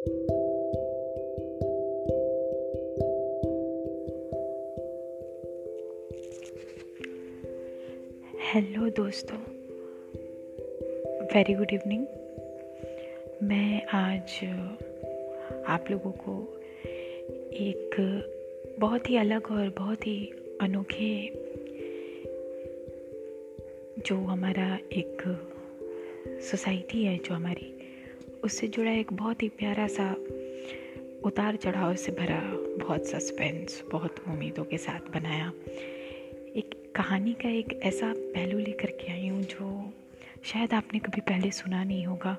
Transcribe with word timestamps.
Hello 0.00 0.10
दोस्तों. 8.90 9.38
Very 11.24 11.54
good 11.54 11.72
evening 11.72 12.06
मैं 13.42 13.86
आज 13.86 14.40
आप 15.66 15.84
लोगों 15.90 16.12
को 16.12 16.60
एक 17.52 17.90
बहुत 18.78 19.10
ही 19.10 19.16
अलग 19.16 19.46
और 19.46 19.74
बहुत 19.78 20.06
ही 20.06 20.32
अनोखे 20.60 21.28
जो 23.98 24.16
हमारा 24.16 24.78
एक 24.92 25.22
सोसाइटी 26.50 27.04
है, 27.04 27.18
जो 27.18 27.34
हमारी 27.34 27.79
उससे 28.44 28.68
जुड़ा 28.68 28.90
एक 28.90 29.12
बहुत 29.12 29.42
ही 29.42 29.48
प्यारा 29.48 29.86
सा 29.86 30.10
उतार 31.24 31.56
चढ़ाव 31.56 31.94
से 31.94 32.12
भरा 32.12 32.40
बहुत 32.84 33.06
सस्पेंस 33.06 33.82
बहुत 33.92 34.16
उम्मीदों 34.28 34.64
के 34.64 34.78
साथ 34.78 35.10
बनाया। 35.14 35.48
एक 36.56 36.74
कहानी 36.96 37.32
का 37.32 37.48
एक 37.48 37.78
ऐसा 37.82 38.12
पहलू 38.16 38.58
लेकर 38.58 38.90
के 38.90 39.12
आई 39.12 39.28
हूँ 39.28 39.42
जो 39.42 39.92
शायद 40.44 40.74
आपने 40.74 40.98
कभी 40.98 41.20
पहले 41.20 41.50
सुना 41.50 41.82
नहीं 41.84 42.06
होगा। 42.06 42.32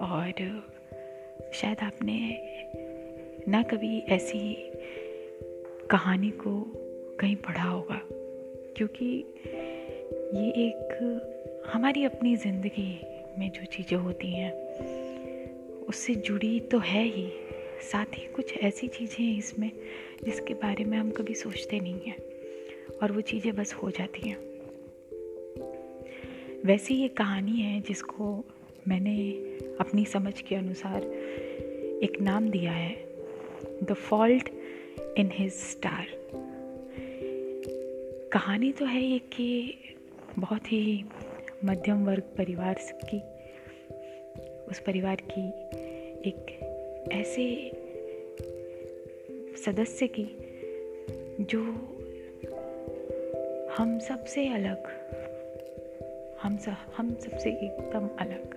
और 0.00 0.32
शायद 1.54 1.80
आपने 1.80 2.18
ना 3.48 3.62
कभी 3.62 3.98
ऐसी 4.08 4.54
कहानी 5.90 6.30
को 6.30 6.60
कहीं 7.20 7.36
पढ़ा 7.36 7.62
होगा, 7.62 8.00
क्योंकि 8.76 9.06
ये 10.34 10.48
एक 10.66 11.70
हमारी 11.72 12.04
अपनी 12.04 12.36
ज़िंदगी 12.36 13.00
में 13.38 13.50
जो 13.50 13.64
चीज़ें 13.64 13.96
होती 13.98 14.32
हैं 14.32 14.52
उससे 15.88 16.14
जुड़ी 16.14 16.60
तो 16.60 16.78
है 16.78 17.04
ही। 17.04 17.32
साथ 17.92 18.06
ही 18.14 18.26
कुछ 18.26 18.56
ऐसी 18.56 18.88
चीज़ें 18.88 19.24
हैं 19.24 19.38
इसमें 19.38 19.70
जिसके 20.24 20.54
बारे 20.54 20.84
में 20.84 20.98
हम 20.98 21.10
कभी 21.10 21.34
सोचते 21.34 21.80
नहीं 21.80 22.00
हैं 22.00 22.16
और 23.02 23.12
वो 23.12 23.20
चीज़ें 23.20 23.56
बस 23.56 23.74
हो 23.74 23.90
जाती 23.90 24.28
हैं। 24.28 24.36
वैसी 26.64 26.94
ये 26.94 27.08
कहानी 27.08 27.60
है 27.60 27.80
जिसको 27.80 28.44
मैंने 28.88 29.30
अपनी 29.80 30.04
समझ 30.04 30.40
के 30.40 30.54
अनुसार 30.54 31.02
एक 32.02 32.20
नाम 32.20 32.48
दिया 32.48 32.72
है 32.72 32.94
the 33.82 33.92
fault 33.92 34.48
in 35.18 35.30
his 35.32 35.52
star 35.52 36.06
कहानी 38.32 38.72
तो 38.72 38.84
है 38.84 39.04
ये 39.04 39.18
कि 39.18 39.74
बहुत 40.38 40.72
ही 40.72 41.04
मध्यम 41.64 42.04
वर्ग 42.04 42.22
परिवार 42.22 42.74
की 43.04 43.18
उस 44.70 44.80
परिवार 44.80 45.22
की 45.30 45.50
एक 46.26 46.58
ऐसे 47.12 47.70
सदस्य 49.56 50.06
की 50.06 50.26
जो 51.40 51.62
हम 53.78 53.98
सबसे 53.98 54.48
अलग, 54.48 54.86
हम 56.42 56.56
सब 56.56 56.76
हम 56.96 57.14
सबसे 57.14 57.50
एकदम 57.50 58.08
अलग, 58.18 58.54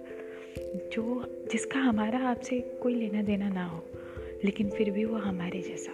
जो 0.92 1.26
जिसका 1.52 1.80
हमारा 1.80 2.20
आपसे 2.20 2.60
कोई 2.60 2.96
लेना 2.96 3.22
देना 3.22 3.50
ना 3.50 3.66
हो, 3.66 3.86
लेकिन 4.44 4.70
फिर 4.70 4.92
भी 4.92 5.06
वो 5.06 5.18
हमारे 5.18 5.62
जैसा। 5.62 5.94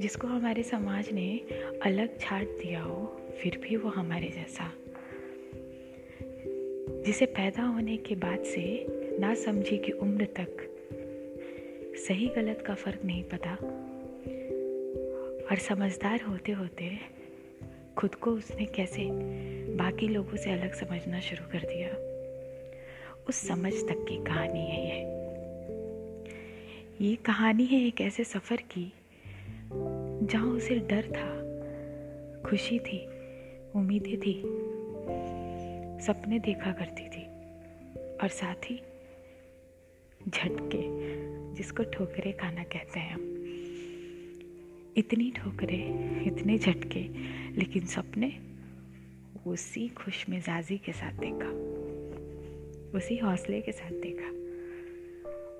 जिसको 0.00 0.26
हमारे 0.26 0.62
समाज 0.62 1.10
ने 1.12 1.40
अलग 1.82 2.20
छाट 2.20 2.46
दिया 2.46 2.82
हो, 2.82 3.20
फिर 3.38 3.58
भी 3.58 3.76
वो 3.76 3.88
हमारे 3.88 4.28
जैसा। 4.28 4.72
जिसे 7.06 7.26
पैदा 7.26 7.62
होने 7.62 7.96
के 7.96 8.14
बाद 8.14 8.42
से 8.42 8.86
ना 9.20 9.34
समझी 9.34 9.78
की 9.78 9.92
उम्र 9.92 10.24
तक 10.24 10.56
सही 12.08 12.26
गलत 12.26 12.64
का 12.66 12.74
फ़र्क 12.74 13.00
नहीं 13.04 13.24
पता। 13.24 13.54
और 15.50 15.58
समझदार 15.58 16.20
होते 16.20 16.52
होते 16.52 16.98
खुद 17.96 18.14
को 18.14 18.30
उसने 18.30 18.64
कैसे 18.66 19.08
बाकी 19.74 20.08
लोगों 20.08 20.36
से 20.36 20.50
अलग 20.50 20.74
समझना 20.74 21.20
शुरू 21.20 21.52
कर 21.52 21.58
दिया। 21.58 22.12
उस 23.28 23.48
समझ 23.48 23.72
तक 23.72 24.06
की 24.08 24.24
कहानी 24.24 24.60
है 24.60 24.86
ये। 24.86 25.22
ये 27.08 27.16
कहानी 27.16 27.64
है 27.64 27.86
एक 27.86 28.00
ऐसे 28.00 28.24
सफ़र 28.24 28.56
की, 28.56 28.92
जहाँ 30.26 30.46
उसे 30.46 30.74
डर 30.74 31.02
था, 31.02 31.42
खुशी 32.50 32.78
थी, 32.78 33.06
उम्मीदें 33.76 34.20
थी, 34.20 34.42
सपने 36.04 36.38
देखा 36.38 36.72
करती 36.72 37.08
थी, 37.08 37.26
और 38.22 38.28
साथ 38.28 38.70
ही 38.70 38.82
झटके, 40.28 41.12
जिसको 41.54 41.82
ठोकरे 41.82 42.32
खाना 42.32 42.64
कहते 42.64 43.00
हैं 43.00 43.14
हम। 43.14 43.32
इतनी 44.96 45.30
ठोकरे, 45.30 45.78
इतने 46.26 46.58
झटके, 46.58 47.00
लेकिन 47.56 47.84
सपने 47.84 48.32
उसी 49.46 49.88
खुश 49.88 50.28
मिजाजी 50.28 50.78
के 50.78 50.92
साथ 50.92 51.12
देखा। 51.12 51.72
उसी 52.98 53.16
हौसले 53.16 53.60
के 53.60 53.72
साथ 53.72 53.90
देखा। 53.90 54.28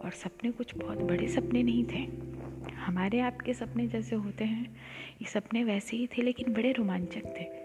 और 0.04 0.10
सपने 0.10 0.50
कुछ 0.50 0.76
बहुत 0.76 0.98
बड़े 0.98 1.28
सपने 1.28 1.62
नहीं 1.62 1.84
थे। 1.84 2.32
हमारे 2.72 3.20
आपके 3.20 3.54
सपने 3.54 3.86
जैसे 3.86 4.16
होते 4.16 4.44
हैं। 4.44 4.76
ये 5.22 5.26
सपने 5.26 5.64
वैसे 5.64 5.96
ही 5.96 6.06
थे, 6.06 6.22
लेकिन 6.22 6.52
बड़े 6.52 6.72
रोमांचक 6.72 7.24
थे। 7.24 7.62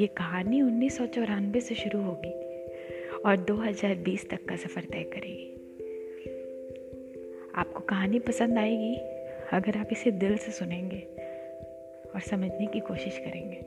ये 0.00 0.06
कहानी 0.06 0.62
उन्नीस 0.62 0.96
सौ 0.96 1.06
चौरानवे 1.06 1.60
से 1.60 1.74
शुरू 1.74 2.02
होगी। 2.02 2.41
और 3.26 3.36
2020 3.36 4.30
तक 4.30 4.44
का 4.44 4.56
सफ़र 4.56 4.84
तय 4.84 5.02
करेगी। 5.02 5.48
आपको 7.54 7.80
कहानी 7.80 8.18
पसंद 8.18 8.58
आएगी, 8.58 8.96
अगर 9.52 9.78
आप 9.78 9.88
इसे 9.92 10.10
दिल 10.10 10.36
से 10.36 10.52
सुनेंगे 10.52 10.98
और 12.14 12.20
समझने 12.20 12.66
की 12.66 12.80
कोशिश 12.80 13.18
करेंगे। 13.18 13.60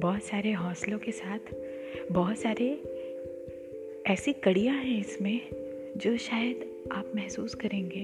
बहुत 0.00 0.22
सारे 0.22 0.52
हौसलों 0.52 0.98
के 0.98 1.12
साथ, 1.12 1.38
बहुत 2.12 2.38
सारे 2.38 2.82
ऐसी 4.06 4.32
कड़ियाँ 4.32 4.76
हैं 4.76 5.00
इसमें 5.00 5.40
जो 5.96 6.16
शायद 6.16 6.75
आप 6.92 7.12
महसूस 7.16 7.54
करेंगे? 7.54 8.00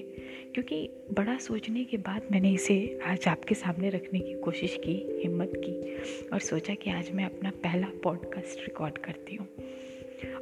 क्योंकि 0.55 0.91
बड़ा 1.13 1.39
सोचने 1.39 1.85
के 1.85 1.97
बाद 1.97 2.23
मैंने 2.33 2.51
इसे 2.51 2.99
आज 3.05 3.29
आपके 3.29 3.55
सामने 3.55 3.91
रखने 3.91 4.21
की 4.21 4.35
कोशिश 4.35 4.81
की, 4.85 5.21
हिम्मत 5.23 5.53
की 5.57 5.97
और 6.29 6.39
सोचा 6.39 6.75
कि 6.75 6.91
आज 6.91 7.11
मैं 7.11 7.25
अपना 7.25 7.51
पहला 7.51 7.89
पॉडकास्ट 8.03 8.61
रिकॉर्ड 8.61 8.99
करती 8.99 9.37
हूँ 9.37 9.49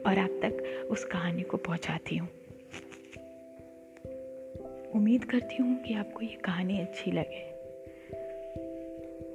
और 0.06 0.18
आप 0.18 0.40
तक 0.44 0.86
उस 0.90 1.04
कहानी 1.04 1.42
को 1.42 1.56
पहुँचाती 1.56 2.16
हूँ। 2.16 2.28
उम्मीद 4.94 5.24
करती 5.24 5.62
हूँ 5.62 5.82
कि 5.82 5.94
आपको 5.94 6.20
ये 6.20 6.38
कहानी 6.44 6.80
अच्छी 6.80 7.10
लगे। 7.10 7.50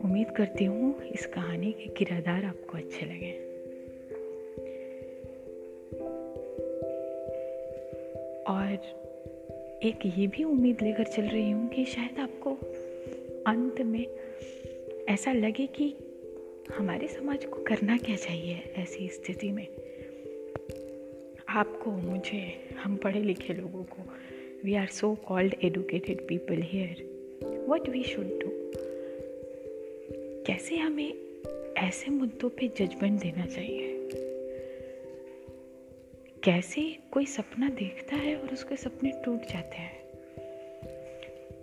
उम्मीद 0.03 0.31
करती 0.31 0.65
हूँ 0.65 1.03
इस 1.03 1.25
कहानी 1.25 1.71
के 1.71 1.87
किरदार 1.87 2.45
आपको 2.45 2.77
अच्छे 2.77 3.05
लगे। 3.05 3.54
और 8.55 8.71
एक 9.83 9.99
ये 10.17 10.27
भी 10.27 10.43
उम्मीद 10.43 10.77
लेकर 10.81 11.03
चल 11.03 11.21
रही 11.21 11.51
हूँ 11.51 11.69
कि 11.69 11.85
शायद 11.85 12.19
आपको 12.19 12.53
अंत 13.47 13.81
में 13.81 14.07
ऐसा 15.09 15.33
लगे 15.33 15.67
कि 15.67 15.95
हमारे 16.77 17.07
समाज 17.07 17.45
को 17.45 17.63
करना 17.63 17.97
क्या 17.97 18.15
चाहिए 18.15 18.73
ऐसी 18.75 19.07
स्थिति 19.07 19.51
में। 19.51 19.67
आपको, 21.49 21.91
मुझे, 21.91 22.69
हम 22.83 22.95
पढ़े 22.95 23.19
लिखे 23.19 23.53
लोगों 23.53 23.83
को 23.83 24.01
we 24.65 24.75
are 24.75 24.87
so 24.87 25.15
called 25.15 25.55
educated 25.63 26.27
people 26.27 26.55
here. 26.55 27.15
What 27.69 27.89
we 27.89 28.03
should 28.03 28.25
do 28.25 28.51
कैसे 30.43 30.75
हमें 30.75 31.13
ऐसे 31.77 32.11
मुद्दों 32.11 32.49
पे 32.49 32.67
जजमेंट 32.67 33.21
देना 33.21 33.45
चाहिए? 33.45 33.94
कैसे 36.45 36.97
कोई 37.11 37.25
सपना 37.25 37.69
देखता 37.69 38.15
है 38.15 38.35
और 38.37 38.49
उसके 38.49 38.75
सपने 38.75 39.11
टूट 39.25 39.41
जाते 39.41 39.77
हैं? 39.77 39.99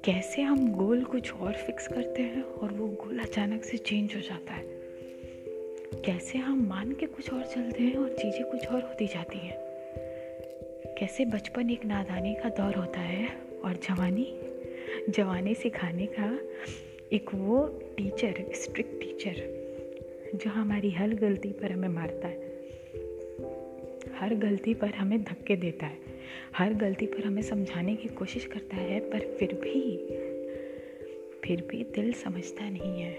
कैसे 0.04 0.42
हम 0.42 0.72
गोल 0.72 1.04
कुछ 1.04 1.32
और 1.32 1.52
फिक्स 1.52 1.88
करते 1.88 2.22
हैं 2.22 2.42
और 2.42 2.72
वो 2.72 2.88
गोल 2.88 3.18
अचानक 3.18 3.64
से 3.64 3.78
चेंज 3.78 4.14
हो 4.14 4.20
जाता 4.20 4.54
है? 4.54 4.64
कैसे 6.04 6.38
हम 6.38 6.66
मान 6.66 6.92
के 6.92 7.06
कुछ 7.06 7.32
और 7.32 7.46
चलते 7.46 7.82
हैं 7.82 7.96
और 7.96 8.08
चीज़ें 8.08 8.50
कुछ 8.50 8.66
और 8.66 8.82
होती 8.82 9.06
जाती 9.06 9.38
हैं? 9.38 9.56
कैसे 10.98 11.24
बचपन 11.24 11.70
एक 11.70 11.84
नादानी 11.84 12.34
का 12.34 12.48
दौर 12.48 12.74
होता 12.74 13.00
है 13.00 13.28
और 13.64 13.72
जवानी 13.72 14.40
जवानी 15.08 15.54
सिखाने 15.54 16.06
का 16.06 16.38
एक 17.12 17.34
वो 17.34 17.80
टीचर 17.96 18.44
स्ट्रिक्ट 18.54 19.00
टीचर 19.00 19.34
जो 20.34 20.50
हमारी 20.50 20.90
हर 20.90 21.14
गलती 21.14 21.52
पर 21.52 21.72
हमें 21.72 21.88
मारता 21.88 22.28
है। 22.28 22.51
हर 24.22 24.34
गलती 24.34 24.74
पर 24.74 24.88
हमें 24.88 25.24
धक्के 25.24 25.56
देता 25.56 25.86
है। 25.86 25.98
हर 26.56 26.74
गलती 26.74 27.06
पर 27.06 27.24
हमें 27.24 27.42
समझाने 27.42 27.96
की 27.96 28.08
कोशिश 28.08 28.46
करता 28.46 28.76
है, 28.76 29.00
पर 29.00 29.20
फिर 29.20 29.54
भी 29.54 30.06
फिर 31.44 31.62
भी 31.62 31.84
दिल 31.84 32.12
समझता 32.12 32.70
नहीं 32.70 33.02
है। 33.02 33.14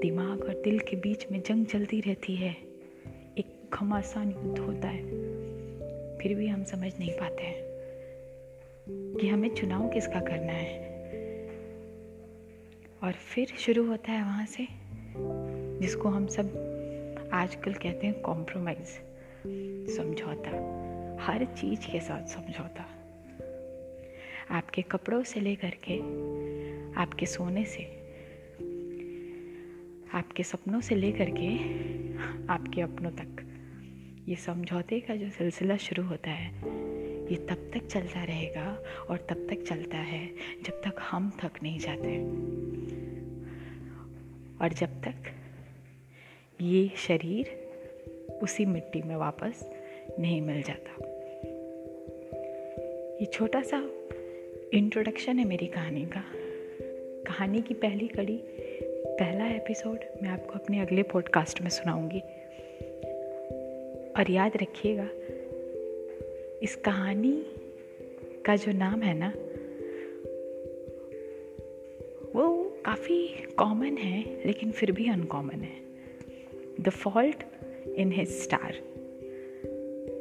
दिमाग 0.00 0.44
और 0.44 0.62
दिल 0.64 0.78
के 0.78 0.96
बीच 0.96 1.26
में 1.32 1.42
जंग 1.42 1.66
चलती 1.66 2.00
रहती 2.00 2.34
है। 2.34 2.56
एक 3.38 3.70
घमासान 3.74 4.30
युद्ध 4.30 4.58
होता 4.58 4.88
है। 4.88 5.02
फिर 6.18 6.34
भी 6.34 6.46
हम 6.46 6.64
समझ 6.64 6.98
नहीं 6.98 7.12
पाते 7.12 7.42
हैं 7.42 7.62
कि 8.88 9.28
हमें 9.28 9.54
चुनाव 9.54 9.88
किसका 9.88 10.20
करना 10.20 10.52
है। 10.52 10.88
और 13.04 13.12
फिर 13.12 13.46
शुरू 13.46 13.86
होता 13.86 14.12
है 14.12 14.22
वहाँ 14.22 14.46
से, 14.46 14.66
जिसको 15.80 16.08
हम 16.08 16.26
सब 16.26 16.71
आजकल 17.32 17.72
कहते 17.72 18.06
हैं 18.06 18.20
कॉम्प्रोमाइज़ 18.20 18.88
समझौता। 19.96 20.50
हर 21.22 21.44
चीज़ 21.44 21.80
के 21.80 22.00
साथ 22.00 22.26
समझौता। 22.26 22.88
आपके 24.50 24.82
कपड़ों 24.82 25.22
से 25.22 25.40
लेकर 25.40 25.72
के, 25.88 25.98
आपके 27.00 27.26
सोने 27.26 27.64
से, 27.64 27.82
आपके 30.14 30.42
सपनों 30.42 30.80
से 30.80 30.94
लेकर 30.94 31.30
के, 31.30 31.56
आपके 32.52 32.80
अपनों 32.80 33.10
तक। 33.10 33.36
ये 34.28 34.36
समझौते 34.36 35.00
का 35.00 35.16
जो 35.16 35.30
सिलसिला 35.30 35.76
शुरू 35.76 36.02
होता 36.02 36.30
है, 36.30 36.54
ये 37.30 37.36
तब 37.36 37.70
तक 37.74 37.86
चलता 37.86 38.24
रहेगा 38.24 38.82
और 39.10 39.26
तब 39.30 39.46
तक 39.50 39.64
चलता 39.68 39.98
है 39.98 40.26
जब 40.62 40.72
तक 40.72 40.94
हम 41.00 41.32
थक 41.44 41.62
नहीं 41.62 41.78
जाते। 41.78 42.18
और 44.64 44.72
जब 44.72 45.02
तक 45.02 45.41
ये 46.62 46.88
शरीर 46.96 47.68
उसी 48.42 48.64
मिट्टी 48.64 49.02
में 49.02 49.16
वापस 49.16 49.70
नहीं 50.20 50.42
मिल 50.42 50.62
जाता। 50.62 51.06
ये 53.20 53.24
छोटा 53.24 53.62
सा 53.62 53.90
इंट्रोडक्शन 54.72 55.38
है 55.38 55.44
मेरी 55.44 55.66
कहानी 55.66 56.06
का। 56.06 56.24
कहानी 57.26 57.62
की 57.62 57.74
पहली 57.74 58.08
कड़ी, 58.08 58.40
पहला 59.06 59.46
एपिसोड 59.46 59.98
मैं 60.22 60.30
आपको 60.30 60.52
अपने 60.52 60.80
अगले 60.80 61.02
पॉडकास्ट 61.02 61.62
में 61.62 61.70
सुनाऊँगी। 61.70 62.20
और 64.12 64.30
याद 64.30 64.52
रखिएगा, 64.56 65.08
इस 66.62 66.76
कहानी 66.76 67.46
का 68.46 68.56
जो 68.56 68.72
नाम 68.72 69.02
है 69.02 69.14
ना, 69.14 69.28
वो 72.34 72.76
काफ़ी 72.84 73.28
कॉमन 73.58 73.96
है, 73.96 74.46
लेकिन 74.46 74.70
फिर 74.70 74.92
भी 74.92 75.08
अनकॉमन 75.08 75.60
है। 75.60 75.91
The 76.80 76.88
fault 76.88 77.42
in 77.96 78.12
his 78.12 78.28
star 78.28 78.72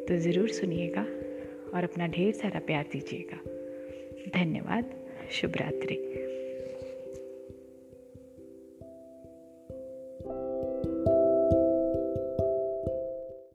तो 0.07 0.17
ज़रूर 0.17 0.49
सुनिएगा 0.49 1.01
और 1.73 1.83
अपना 1.83 2.07
ढेर 2.07 2.33
सारा 2.33 2.59
प्यार 2.59 2.85
दीजिएगा। 2.91 3.39
धन्यवाद। 4.39 4.93
शुभ 5.31 5.53
रात्रि। 5.57 6.27